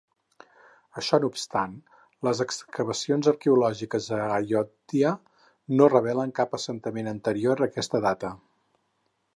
Això 1.01 1.17
no 1.23 1.27
obstant, 1.33 1.75
les 2.27 2.41
excavacions 2.45 3.29
arqueològiques 3.33 4.09
a 4.19 4.23
Ayodhya 4.39 5.13
no 5.81 5.93
revelen 5.97 6.35
cap 6.43 6.59
assentament 6.61 7.13
anterior 7.17 7.61
a 7.61 7.69
aquesta 7.73 8.05
data. 8.11 8.35